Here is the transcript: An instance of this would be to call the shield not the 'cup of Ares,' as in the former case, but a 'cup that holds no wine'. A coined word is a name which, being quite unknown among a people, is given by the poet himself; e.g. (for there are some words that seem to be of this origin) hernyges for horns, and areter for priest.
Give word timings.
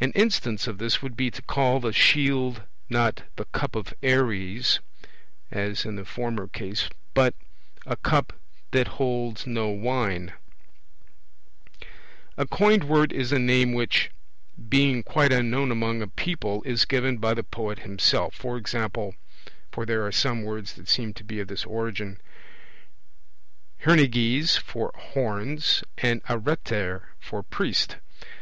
An 0.00 0.12
instance 0.12 0.66
of 0.66 0.78
this 0.78 1.02
would 1.02 1.14
be 1.14 1.30
to 1.30 1.42
call 1.42 1.78
the 1.78 1.92
shield 1.92 2.62
not 2.88 3.24
the 3.36 3.44
'cup 3.44 3.74
of 3.76 3.92
Ares,' 4.02 4.80
as 5.50 5.84
in 5.84 5.96
the 5.96 6.06
former 6.06 6.46
case, 6.48 6.88
but 7.12 7.34
a 7.84 7.94
'cup 7.96 8.32
that 8.70 8.88
holds 8.96 9.46
no 9.46 9.68
wine'. 9.68 10.32
A 12.38 12.46
coined 12.46 12.84
word 12.84 13.12
is 13.12 13.30
a 13.30 13.38
name 13.38 13.74
which, 13.74 14.10
being 14.70 15.02
quite 15.02 15.34
unknown 15.34 15.70
among 15.70 16.00
a 16.00 16.08
people, 16.08 16.62
is 16.62 16.86
given 16.86 17.18
by 17.18 17.34
the 17.34 17.44
poet 17.44 17.80
himself; 17.80 18.42
e.g. 18.42 18.86
(for 19.70 19.84
there 19.84 20.02
are 20.06 20.10
some 20.10 20.44
words 20.44 20.72
that 20.76 20.88
seem 20.88 21.12
to 21.12 21.24
be 21.24 21.40
of 21.40 21.48
this 21.48 21.66
origin) 21.66 22.18
hernyges 23.84 24.56
for 24.56 24.92
horns, 24.96 25.84
and 25.98 26.24
areter 26.24 27.02
for 27.20 27.42
priest. 27.42 27.96